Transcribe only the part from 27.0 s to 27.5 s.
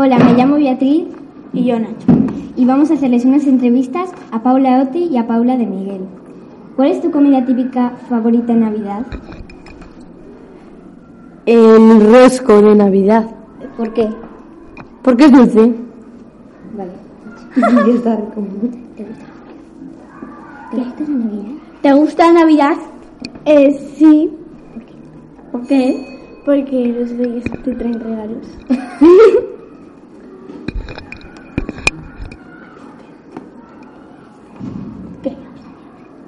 reyes